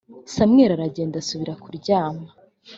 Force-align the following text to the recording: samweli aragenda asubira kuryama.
samweli 0.33 0.73
aragenda 0.73 1.15
asubira 1.19 1.53
kuryama. 1.63 2.27